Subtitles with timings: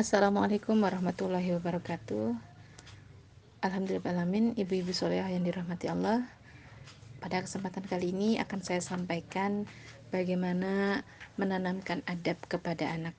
[0.00, 2.32] Assalamualaikum warahmatullahi wabarakatuh.
[3.60, 6.24] Alhamdulillahirrahmanirrahim Ibu-ibu soleh yang dirahmati Allah.
[7.20, 9.68] Pada kesempatan kali ini akan saya sampaikan
[10.08, 11.04] Bagaimana
[11.36, 13.12] menanamkan adab kepada anak.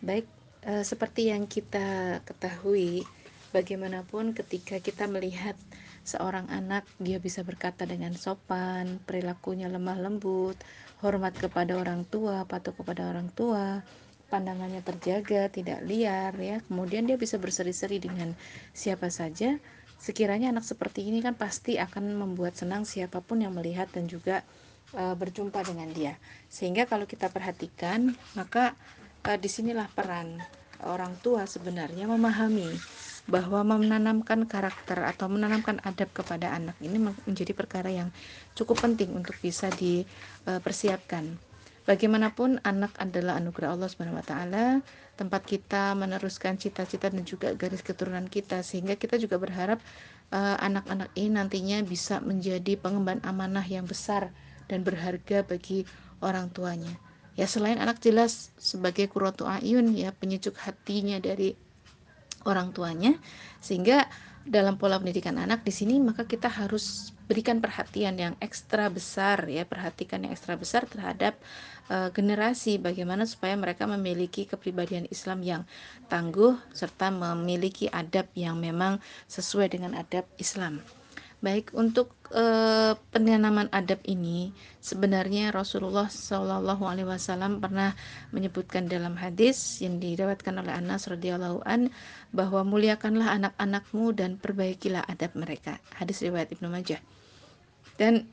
[0.00, 0.24] Baik,
[0.64, 3.04] e, seperti yang kita ketahui
[3.52, 5.52] Bagaimanapun ketika kita melihat
[6.00, 10.56] seorang anak Dia bisa berkata dengan sopan Perilakunya lemah lembut
[11.04, 13.84] Hormat kepada orang tua, patuh kepada orang tua
[14.30, 16.62] pandangannya terjaga, tidak liar ya.
[16.70, 18.32] Kemudian dia bisa berseri-seri dengan
[18.70, 19.58] siapa saja.
[20.00, 24.46] Sekiranya anak seperti ini kan pasti akan membuat senang siapa pun yang melihat dan juga
[24.94, 26.16] e, berjumpa dengan dia.
[26.48, 28.72] Sehingga kalau kita perhatikan, maka
[29.26, 30.40] e, di sinilah peran
[30.88, 32.72] orang tua sebenarnya memahami
[33.28, 36.96] bahwa menanamkan karakter atau menanamkan adab kepada anak ini
[37.28, 38.08] menjadi perkara yang
[38.56, 41.49] cukup penting untuk bisa dipersiapkan
[41.88, 44.84] Bagaimanapun anak adalah anugerah Allah Subhanahu wa taala,
[45.16, 48.60] tempat kita meneruskan cita-cita dan juga garis keturunan kita.
[48.60, 49.80] Sehingga kita juga berharap
[50.30, 54.28] eh, anak-anak uh, ini nantinya bisa menjadi pengemban amanah yang besar
[54.68, 55.88] dan berharga bagi
[56.20, 56.92] orang tuanya.
[57.34, 61.56] Ya selain anak jelas sebagai kuratu ayun ya penyejuk hatinya dari
[62.44, 63.16] orang tuanya.
[63.64, 64.04] Sehingga
[64.48, 69.62] dalam pola pendidikan anak di sini maka kita harus berikan perhatian yang ekstra besar ya
[69.62, 71.38] perhatikan yang ekstra besar terhadap
[71.86, 75.62] uh, generasi bagaimana supaya mereka memiliki kepribadian Islam yang
[76.10, 78.98] tangguh serta memiliki adab yang memang
[79.30, 80.82] sesuai dengan adab Islam.
[81.40, 84.52] Baik untuk uh, penanaman adab ini
[84.84, 87.96] sebenarnya Rasulullah Alaihi Wasallam pernah
[88.28, 91.88] menyebutkan dalam hadis yang diriwayatkan oleh Anas radhiyallahu an
[92.36, 95.80] bahwa muliakanlah anak-anakmu dan perbaikilah adab mereka.
[95.96, 97.00] Hadis riwayat Ibnu Majah.
[97.96, 98.28] Dan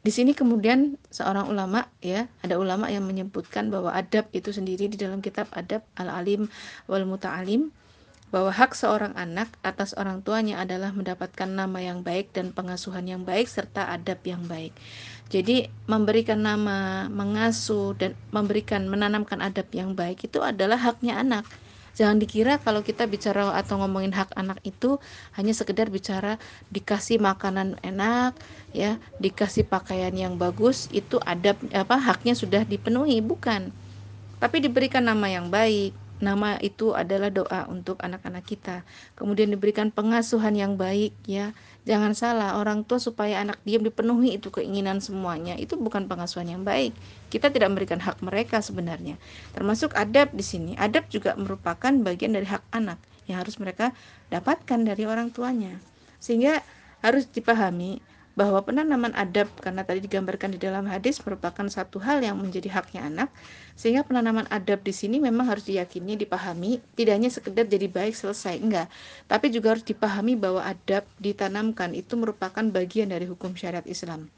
[0.00, 4.96] di sini kemudian seorang ulama ya, ada ulama yang menyebutkan bahwa adab itu sendiri di
[4.96, 6.48] dalam kitab Adab Al-Alim
[6.88, 7.68] wal Muta'alim
[8.30, 13.22] bahwa hak seorang anak atas orang tuanya adalah mendapatkan nama yang baik dan pengasuhan yang
[13.26, 14.74] baik serta adab yang baik.
[15.30, 21.46] Jadi memberikan nama, mengasuh dan memberikan menanamkan adab yang baik itu adalah haknya anak
[22.00, 25.02] Jangan dikira kalau kita bicara atau ngomongin hak anak itu
[25.34, 26.38] hanya sekedar bicara
[26.70, 28.38] dikasih makanan enak,
[28.70, 33.74] ya, dikasih pakaian yang bagus, itu adab apa haknya sudah dipenuhi, bukan.
[34.40, 38.84] Tapi diberikan nama yang baik, nama itu adalah doa untuk anak-anak kita.
[39.16, 41.56] Kemudian diberikan pengasuhan yang baik ya.
[41.88, 45.56] Jangan salah, orang tua supaya anak diam dipenuhi itu keinginan semuanya.
[45.56, 46.92] Itu bukan pengasuhan yang baik.
[47.32, 49.16] Kita tidak memberikan hak mereka sebenarnya.
[49.56, 50.72] Termasuk adab di sini.
[50.76, 53.96] Adab juga merupakan bagian dari hak anak yang harus mereka
[54.28, 55.80] dapatkan dari orang tuanya.
[56.20, 56.60] Sehingga
[57.00, 58.04] harus dipahami
[58.38, 63.10] bahwa penanaman adab karena tadi digambarkan di dalam hadis merupakan satu hal yang menjadi haknya
[63.10, 63.28] anak
[63.74, 68.62] sehingga penanaman adab di sini memang harus diyakini dipahami tidak hanya sekedar jadi baik selesai
[68.62, 68.86] enggak.
[69.26, 74.30] Tapi juga harus dipahami bahwa adab ditanamkan itu merupakan bagian dari hukum syariat Islam.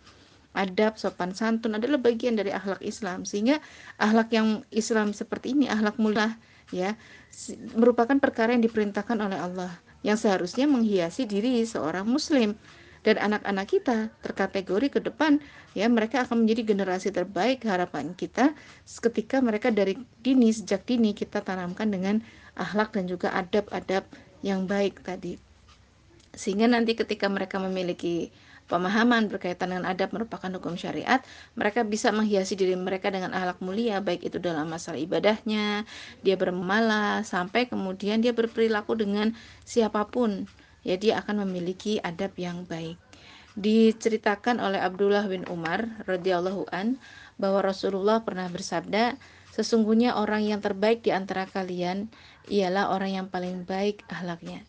[0.52, 3.60] Adab sopan santun adalah bagian dari akhlak Islam sehingga
[3.96, 6.36] akhlak yang Islam seperti ini akhlak mulia
[6.72, 6.96] ya
[7.76, 9.72] merupakan perkara yang diperintahkan oleh Allah
[10.04, 12.56] yang seharusnya menghiasi diri seorang muslim
[13.02, 15.42] dan anak-anak kita terkategori ke depan
[15.74, 18.54] ya mereka akan menjadi generasi terbaik harapan kita
[18.86, 22.22] ketika mereka dari dini sejak dini kita tanamkan dengan
[22.54, 24.06] akhlak dan juga adab-adab
[24.44, 25.38] yang baik tadi.
[26.32, 28.32] Sehingga nanti ketika mereka memiliki
[28.72, 31.20] pemahaman berkaitan dengan adab merupakan hukum syariat,
[31.52, 35.84] mereka bisa menghiasi diri mereka dengan akhlak mulia, baik itu dalam masalah ibadahnya,
[36.24, 39.36] dia bermalas, sampai kemudian dia berperilaku dengan
[39.68, 40.48] siapa pun
[40.82, 42.98] ya dia akan memiliki adab yang baik.
[43.58, 46.96] Diceritakan oleh Abdullah bin Umar radhiyallahu an
[47.36, 49.18] bahwa Rasulullah pernah bersabda,
[49.52, 52.08] sesungguhnya orang yang terbaik di antara kalian
[52.48, 54.64] ialah orang yang paling baik ahlaknya.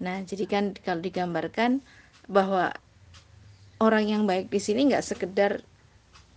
[0.00, 1.80] Nah, jadi kan kalau digambarkan
[2.28, 2.72] bahwa
[3.80, 5.64] orang yang baik di sini nggak sekedar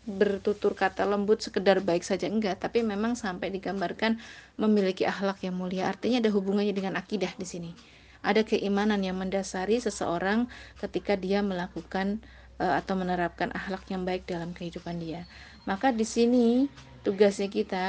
[0.03, 4.19] bertutur kata lembut sekedar baik saja enggak tapi memang sampai digambarkan
[4.59, 7.71] memiliki akhlak yang mulia artinya ada hubungannya dengan akidah di sini
[8.23, 10.47] ada keimanan yang mendasari seseorang
[10.79, 12.23] ketika dia melakukan
[12.57, 15.27] uh, atau menerapkan akhlak yang baik dalam kehidupan dia.
[15.67, 16.71] Maka di sini
[17.03, 17.85] tugasnya kita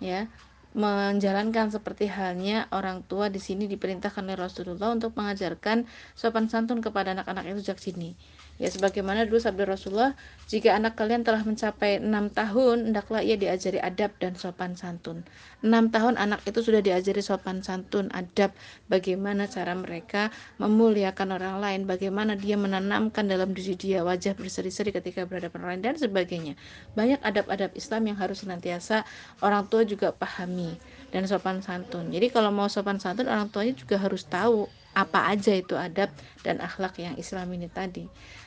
[0.00, 0.26] ya
[0.74, 5.86] menjalankan seperti halnya orang tua di sini diperintahkan oleh Rasulullah untuk mengajarkan
[6.18, 8.18] sopan santun kepada anak-anak itu sejak sini.
[8.54, 10.14] Ya sebagaimana dulu sabda Rasulullah,
[10.46, 15.26] jika anak kalian telah mencapai enam tahun, hendaklah ia diajari adab dan sopan santun.
[15.58, 18.54] Enam tahun anak itu sudah diajari sopan santun, adab,
[18.86, 20.30] bagaimana cara mereka
[20.62, 25.84] memuliakan orang lain, bagaimana dia menanamkan dalam diri dia wajah berseri-seri ketika berhadapan orang lain
[25.90, 26.54] dan sebagainya.
[26.94, 29.02] Banyak adab-adab Islam yang harus senantiasa
[29.42, 30.78] orang tua juga pahami
[31.10, 32.06] dan sopan santun.
[32.14, 36.10] Jadi kalau mau sopan santun orang tuanya juga harus tahu apa aja itu adab
[36.46, 38.06] dan akhlak yang Islam ini tadi.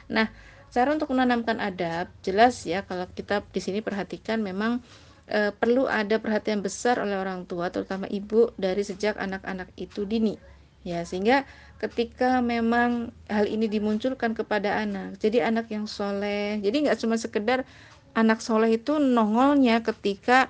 [0.10, 0.32] Nah,
[0.72, 4.84] cara untuk menanamkan adab jelas ya kalau kita di sini perhatikan memang
[5.28, 10.36] e, perlu ada perhatian besar oleh orang tua terutama ibu dari sejak anak-anak itu dini
[10.84, 11.44] ya sehingga
[11.84, 17.68] ketika memang hal ini dimunculkan kepada anak jadi anak yang soleh jadi nggak cuma sekedar
[18.16, 20.48] anak soleh itu nongolnya ketika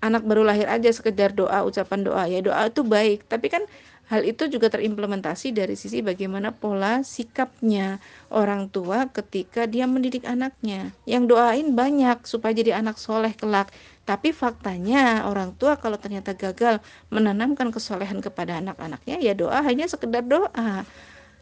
[0.00, 3.64] anak baru lahir aja sekedar doa ucapan doa ya doa itu baik tapi kan
[4.10, 8.02] hal itu juga terimplementasi dari sisi bagaimana pola sikapnya
[8.34, 13.70] orang tua ketika dia mendidik anaknya yang doain banyak supaya jadi anak soleh kelak
[14.10, 16.82] tapi faktanya orang tua kalau ternyata gagal
[17.14, 20.82] menanamkan kesolehan kepada anak-anaknya ya doa hanya sekedar doa.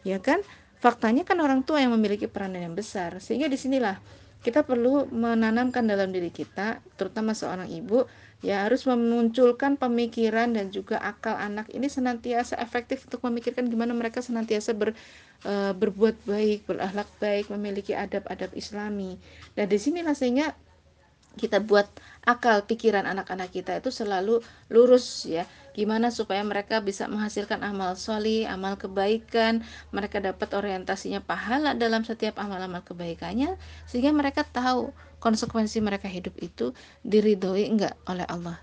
[0.05, 0.45] Ya kan?
[0.77, 3.25] Faktanya kan orang tua yang memiliki peranan yang besar.
[3.25, 3.97] Sehingga di sinilah
[4.39, 8.07] kita perlu menanamkan dalam diri kita, terutama seorang ibu,
[8.39, 14.23] ya harus memunculkan pemikiran dan juga akal anak ini senantiasa efektif untuk memikirkan gimana mereka
[14.23, 14.95] senantiasa ber,
[15.43, 19.19] e, berbuat baik, berakhlak baik, memiliki adab-adab Islami.
[19.59, 20.55] Dan di sinilah sehingga
[21.41, 21.87] kita buat
[22.27, 25.47] akal pikiran anak-anak kita itu selalu lurus ya.
[25.73, 29.63] Gimana supaya mereka bisa menghasilkan amal soli, amal kebaikan
[29.95, 33.55] mereka dapat orientasinya pahala dalam setiap amal-amal kebaikannya
[33.87, 34.91] sehingga mereka tahu
[35.23, 36.75] konsekuensi mereka hidup itu
[37.07, 38.59] diridhoi enggak oleh Allah.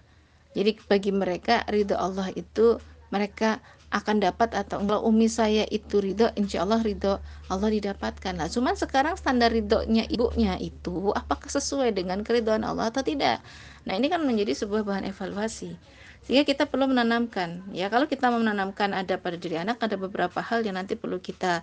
[0.56, 2.80] Jadi bagi mereka ridho Allah itu
[3.12, 3.60] mereka
[3.96, 7.16] akan dapat atau enggak umi saya itu ridho insya Allah ridho
[7.48, 8.36] Allah didapatkan.
[8.36, 13.40] Lah cuman sekarang standar ridhonya ibunya itu apakah sesuai dengan keridhaan Allah atau tidak?
[13.88, 15.80] Nah ini kan menjadi sebuah bahan evaluasi.
[16.26, 17.64] Sehingga kita perlu menanamkan.
[17.72, 21.22] Ya kalau kita mau menanamkan ada pada diri anak ada beberapa hal yang nanti perlu
[21.22, 21.62] kita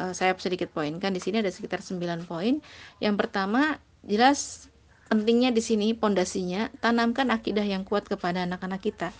[0.00, 1.12] uh, saya sedikit poinkan.
[1.12, 2.62] Di sini ada sekitar 9 poin.
[3.02, 3.76] Yang pertama
[4.06, 4.70] jelas
[5.10, 9.10] pentingnya di sini pondasinya tanamkan akidah yang kuat kepada anak-anak kita.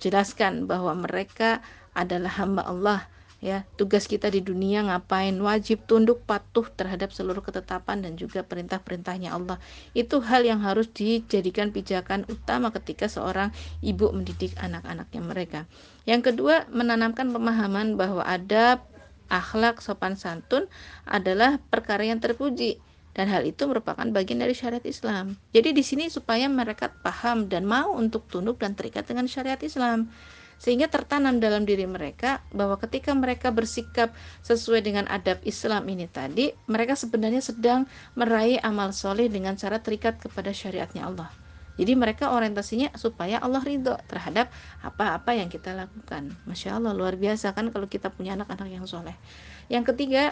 [0.00, 1.60] Jelaskan bahwa mereka
[1.94, 3.08] adalah hamba Allah
[3.44, 3.68] ya.
[3.76, 5.36] Tugas kita di dunia ngapain?
[5.36, 9.60] Wajib tunduk patuh terhadap seluruh ketetapan dan juga perintah-perintahnya Allah.
[9.92, 13.52] Itu hal yang harus dijadikan pijakan utama ketika seorang
[13.84, 15.60] ibu mendidik anak-anaknya mereka.
[16.08, 18.80] Yang kedua menanamkan pemahaman bahwa ada
[19.28, 20.68] akhlak sopan santun
[21.04, 22.80] adalah perkara yang terpuji
[23.14, 25.38] dan hal itu merupakan bagian dari syariat Islam.
[25.54, 30.10] Jadi di sini supaya mereka paham dan mau untuk tunduk dan terikat dengan syariat Islam
[30.58, 34.14] sehingga tertanam dalam diri mereka bahwa ketika mereka bersikap
[34.46, 37.84] sesuai dengan adab Islam ini tadi mereka sebenarnya sedang
[38.16, 41.30] meraih amal soleh dengan cara terikat kepada syariatnya Allah.
[41.74, 44.46] Jadi mereka orientasinya supaya Allah ridho terhadap
[44.78, 46.30] apa-apa yang kita lakukan.
[46.46, 49.18] Masya Allah luar biasa kan kalau kita punya anak-anak yang soleh.
[49.66, 50.30] Yang ketiga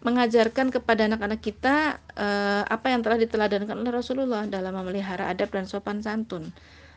[0.00, 5.66] mengajarkan kepada anak-anak kita eh, apa yang telah diteladankan oleh Rasulullah dalam memelihara adab dan
[5.66, 6.54] sopan santun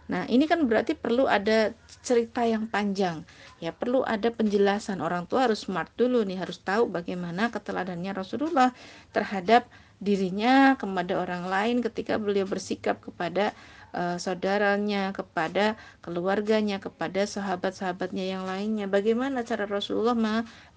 [0.10, 1.72] Nah, ini kan berarti perlu ada
[2.02, 3.22] cerita yang panjang.
[3.62, 5.00] Ya, perlu ada penjelasan.
[5.00, 8.74] Orang tua harus smart dulu nih, harus tahu bagaimana keteladannya Rasulullah
[9.14, 9.70] terhadap
[10.02, 13.54] dirinya kepada orang lain ketika beliau bersikap kepada
[13.94, 18.90] uh, saudaranya, kepada keluarganya, kepada sahabat-sahabatnya yang lainnya.
[18.90, 20.18] Bagaimana cara Rasulullah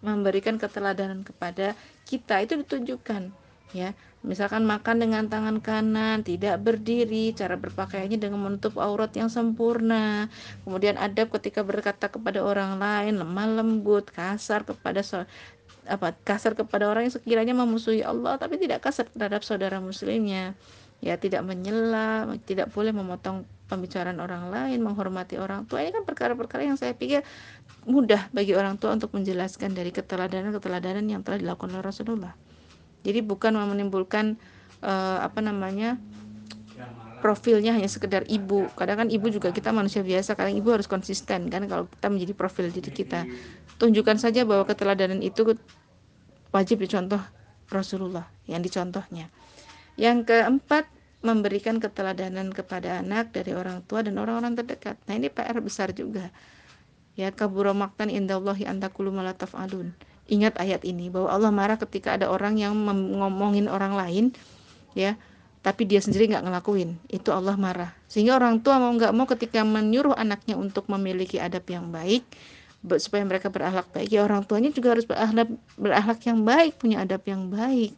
[0.05, 1.73] memberikan keteladanan kepada
[2.05, 3.44] kita itu ditunjukkan
[3.75, 3.93] ya.
[4.25, 10.33] Misalkan makan dengan tangan kanan tidak berdiri cara berpakaiannya dengan menutup aurat yang sempurna.
[10.65, 15.29] Kemudian adab ketika berkata kepada orang lain lemah lembut kasar kepada so,
[15.85, 20.57] apa kasar kepada orang yang sekiranya memusuhi Allah tapi tidak kasar terhadap saudara muslimnya.
[21.05, 25.85] Ya tidak menyela tidak boleh memotong pembicaraan orang lain menghormati orang tua.
[25.85, 27.21] Ini kan perkara-perkara yang saya pikir
[27.85, 32.33] mudah bagi orang tua untuk menjelaskan dari keteladanan-keteladanan yang telah dilakukan oleh Rasulullah
[33.05, 34.41] jadi bukan menimbulkan
[34.81, 36.01] uh, apa namanya
[37.25, 38.69] profilnya hanya sekedar ibu.
[38.77, 42.33] Kadang kan ibu juga kita manusia biasa kadang ibu harus konsisten kan kalau kita menjadi
[42.37, 43.25] profil diri kita.
[43.81, 45.57] Tunjukkan saja bahwa keteladanan itu
[46.53, 47.21] wajib dicontoh
[47.73, 49.33] Rasulullah yang dicontohnya.
[49.97, 50.85] Yang keempat
[51.25, 55.01] memberikan keteladanan kepada anak dari orang tua dan orang-orang terdekat.
[55.09, 56.29] Nah ini PR besar juga.
[57.17, 59.97] Ya kaburo maktan indallahi antakulu malataf alun
[60.29, 62.73] ingat ayat ini bahwa Allah marah ketika ada orang yang
[63.21, 64.25] ngomongin orang lain
[64.97, 65.19] ya
[65.65, 67.01] tapi dia sendiri nggak ngelakuin.
[67.09, 67.97] Itu Allah marah.
[68.05, 72.21] Sehingga orang tua mau nggak mau ketika menyuruh anaknya untuk memiliki adab yang baik
[73.01, 75.49] supaya mereka berakhlak baik ya orang tuanya juga harus berakhlak
[75.81, 77.97] berakhlak yang baik punya adab yang baik.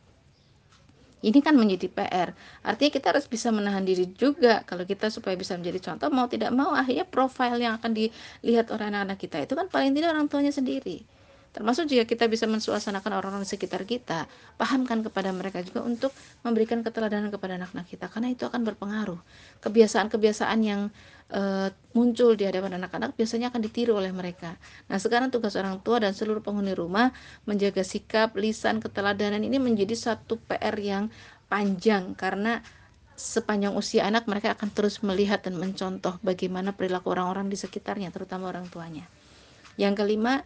[1.26, 2.30] Ini kan menjadi PR
[2.62, 6.54] artinya kita harus bisa menahan diri juga kalau kita supaya bisa menjadi contoh mau tidak
[6.54, 10.54] mau akhirnya profil yang akan dilihat oleh anak-anak kita itu kan paling tidak orang tuanya
[10.54, 11.02] sendiri
[11.56, 14.28] termasuk jika kita bisa mensuasanakan orang-orang di sekitar kita
[14.60, 16.12] pahamkan kepada mereka juga untuk
[16.44, 19.16] memberikan keteladanan kepada anak-anak kita karena itu akan berpengaruh.
[19.64, 20.92] Kebiasaan-kebiasaan yang
[21.32, 24.60] e, muncul di hadapan anak-anak biasanya akan ditiru oleh mereka.
[24.92, 27.16] Nah sekarang tugas orang tua dan seluruh penghuni rumah
[27.48, 31.08] menjaga sikap lisan keteladanan ini menjadi satu PR yang
[31.48, 32.60] panjang karena
[33.16, 38.52] sepanjang usia anak mereka akan terus melihat dan mencontoh bagaimana perilaku orang-orang di sekitarnya terutama
[38.52, 39.08] orang tuanya.
[39.80, 40.44] Yang kelima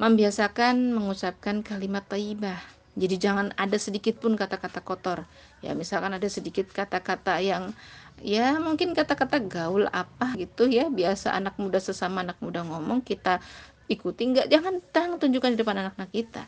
[0.00, 2.56] membiasakan mengucapkan kalimat taibah.
[2.96, 5.28] Jadi jangan ada sedikit pun kata-kata kotor.
[5.60, 7.76] Ya misalkan ada sedikit kata-kata yang
[8.24, 10.88] ya mungkin kata-kata gaul apa gitu ya.
[10.88, 13.44] Biasa anak muda sesama anak muda ngomong kita
[13.92, 14.48] ikuti nggak?
[14.48, 16.42] Jangan jangan tunjukkan di depan anak-anak kita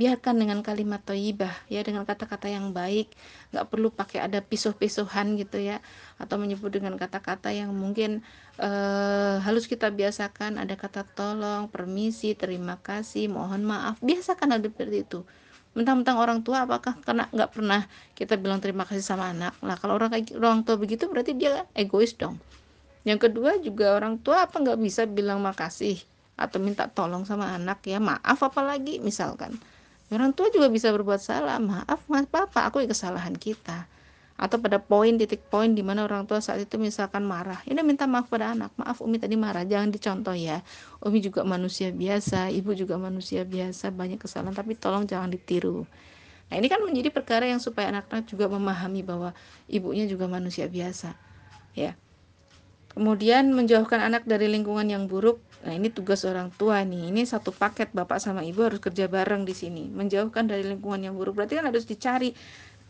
[0.00, 3.12] biarkan dengan kalimat toibah ya dengan kata-kata yang baik.
[3.52, 5.84] Nggak perlu pakai ada pisuh-pisuhan gitu ya
[6.16, 8.24] atau menyebut dengan kata-kata yang mungkin
[8.56, 10.56] uh, halus kita biasakan.
[10.56, 14.00] Ada kata tolong permisi terima kasih mohon maaf.
[14.00, 15.20] Biasakan ada seperti itu.
[15.76, 17.84] Mentang-mentang orang tua apakah karena nggak pernah
[18.16, 19.52] kita bilang terima kasih sama anak?
[19.60, 22.40] Lah kalau orang kayak orang tua begitu berarti dia egois dong.
[23.04, 26.00] Yang kedua juga orang tua apa nggak bisa bilang makasih
[26.40, 27.84] atau minta tolong sama anak?
[27.84, 29.60] Ya maaf apalagi misalkan
[30.16, 31.58] orang tua juga bisa berbuat salah.
[31.62, 33.86] Maaf mas papa aku kesalahan kita.
[34.40, 37.60] Atau pada poin titik poin di mana orang tua saat itu misalkan marah.
[37.68, 38.72] Ini minta maaf pada anak.
[38.80, 39.68] Maaf umi tadi marah.
[39.68, 40.64] Jangan dicontoh ya.
[41.04, 43.92] Umi juga manusia biasa ibu juga manusia biasa.
[43.92, 45.84] Banyak kesalahan tapi tolong jangan ditiru.
[46.50, 49.30] Nah ini kan menjadi perkara yang supaya anak-anak juga memahami bahwa
[49.70, 51.14] ibunya juga manusia biasa
[51.74, 51.94] ya
[52.92, 57.12] kemudian menjauhkan anak dari lingkungan yang buruk Nah, ini tugas orang tua nih.
[57.12, 59.92] Ini satu paket Bapak sama Ibu harus kerja bareng di sini.
[59.92, 61.36] Menjauhkan dari lingkungan yang buruk.
[61.36, 62.32] Berarti kan harus dicari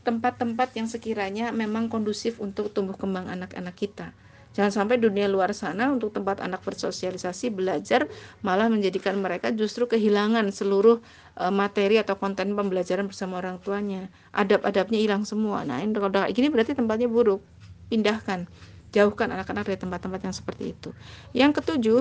[0.07, 4.14] tempat-tempat yang sekiranya memang kondusif untuk tumbuh kembang anak-anak kita.
[4.50, 8.11] Jangan sampai dunia luar sana untuk tempat anak bersosialisasi, belajar
[8.42, 10.99] malah menjadikan mereka justru kehilangan seluruh
[11.38, 14.11] e, materi atau konten pembelajaran bersama orang tuanya.
[14.35, 15.62] Adab-adabnya hilang semua.
[15.62, 17.47] Nah, ini kalau kayak gini berarti tempatnya buruk.
[17.95, 18.50] Pindahkan
[18.90, 20.90] jauhkan anak-anak dari tempat-tempat yang seperti itu.
[21.35, 22.00] Yang ketujuh,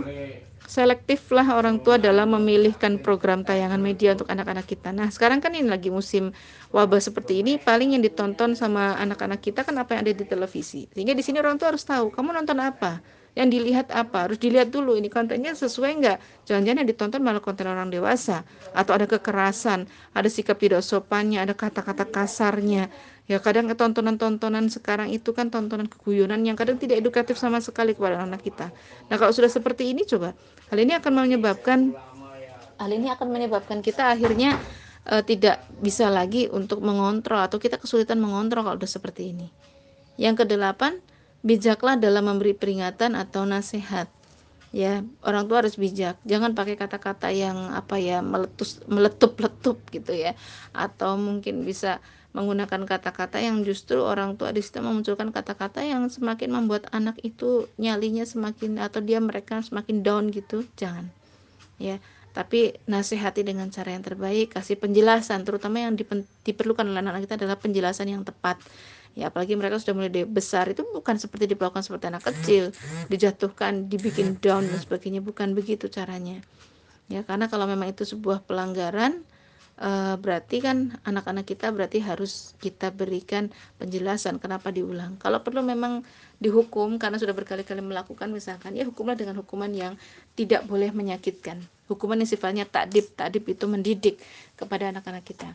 [0.65, 4.89] selektiflah orang tua dalam memilihkan program tayangan media untuk anak-anak kita.
[4.93, 6.34] Nah, sekarang kan ini lagi musim
[6.74, 10.89] wabah seperti ini, paling yang ditonton sama anak-anak kita kan apa yang ada di televisi.
[10.91, 13.01] Sehingga di sini orang tua harus tahu, kamu nonton apa?
[13.38, 16.17] yang dilihat apa harus dilihat dulu ini kontennya sesuai nggak
[16.50, 18.41] jangan-jangan yang ditonton malah konten orang dewasa
[18.74, 22.89] atau ada kekerasan ada sikap tidak sopannya ada kata-kata kasarnya
[23.29, 28.25] ya kadang tontonan-tontonan sekarang itu kan tontonan keguyonan yang kadang tidak edukatif sama sekali kepada
[28.25, 28.74] anak kita.
[29.05, 30.33] Nah kalau sudah seperti ini coba.
[30.74, 31.93] Hal ini akan menyebabkan
[32.81, 34.57] hal ini akan menyebabkan kita akhirnya
[35.05, 39.48] uh, tidak bisa lagi untuk mengontrol atau kita kesulitan mengontrol kalau sudah seperti ini.
[40.17, 40.98] Yang kedelapan
[41.45, 44.09] bijaklah dalam memberi peringatan atau nasihat
[44.69, 46.17] ya orang tua harus bijak.
[46.25, 50.38] Jangan pakai kata-kata yang apa ya meletus meletup-letup gitu ya.
[50.73, 56.53] Atau mungkin bisa menggunakan kata-kata yang justru orang tua di situ memunculkan kata-kata yang semakin
[56.53, 60.65] membuat anak itu nyalinya semakin atau dia mereka semakin down gitu.
[60.77, 61.09] Jangan.
[61.81, 61.97] Ya
[62.29, 64.53] tapi nasihati dengan cara yang terbaik.
[64.53, 65.97] Kasih penjelasan terutama yang
[66.45, 68.61] diperlukan oleh anak, -anak kita adalah penjelasan yang tepat
[69.19, 72.71] ya apalagi mereka sudah mulai besar itu bukan seperti diperlakukan seperti anak kecil
[73.11, 76.39] dijatuhkan dibikin down dan sebagainya bukan begitu caranya.
[77.11, 79.19] Ya karena kalau memang itu sebuah pelanggaran
[79.83, 85.19] uh, berarti kan anak-anak kita berarti harus kita berikan penjelasan kenapa diulang.
[85.19, 86.07] Kalau perlu memang
[86.39, 89.99] dihukum karena sudah berkali-kali melakukan misalkan ya hukumlah dengan hukuman yang
[90.39, 91.59] tidak boleh menyakitkan.
[91.91, 94.15] Hukuman yang sifatnya takdib takdib itu mendidik
[94.55, 95.51] kepada anak-anak kita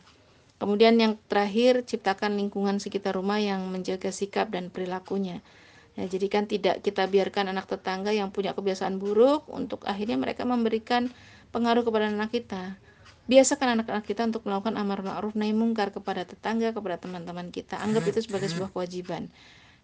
[0.55, 5.43] Kemudian yang terakhir, ciptakan lingkungan sekitar rumah yang menjaga sikap dan perilakunya.
[5.95, 10.43] Ya, jadi kan tidak kita biarkan anak tetangga yang punya kebiasaan buruk untuk akhirnya mereka
[10.43, 11.11] memberikan
[11.55, 12.79] pengaruh kepada anak kita.
[13.31, 17.79] Biasakan anak-anak kita untuk melakukan amar ma'ruf nahi mungkar kepada tetangga, kepada teman-teman kita.
[17.79, 19.31] Anggap itu sebagai sebuah kewajiban.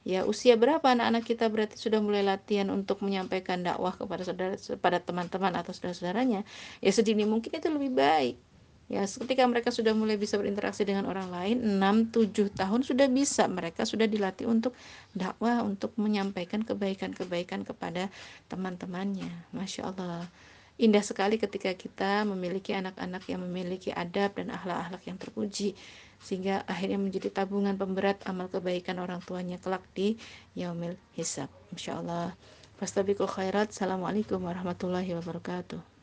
[0.02, 4.98] Ya, usia berapa anak-anak kita berarti sudah mulai latihan untuk menyampaikan dakwah kepada saudara kepada
[5.00, 6.42] teman-teman atau saudara-saudaranya.
[6.82, 8.49] Ya sedini mungkin itu lebih baik
[8.90, 13.86] Ya, ketika mereka sudah mulai bisa berinteraksi dengan orang lain, 6-7 tahun sudah bisa mereka
[13.86, 14.74] sudah dilatih untuk
[15.14, 18.10] dakwah, untuk menyampaikan kebaikan-kebaikan kepada
[18.50, 19.30] teman-temannya.
[19.54, 20.26] Masya Allah.
[20.74, 25.78] Indah sekali ketika kita memiliki anak-anak yang memiliki adab dan akhlak-akhlak yang terpuji
[26.18, 30.18] sehingga akhirnya menjadi tabungan pemberat amal kebaikan orang tuanya kelak di
[30.58, 31.46] yaumil hisab.
[31.70, 32.34] Insya Allah.
[32.82, 33.70] Fastabiqul khairat.
[33.70, 35.99] Assalamualaikum warahmatullahi wabarakatuh.